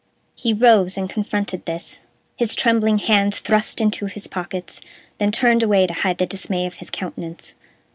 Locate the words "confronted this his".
1.07-2.55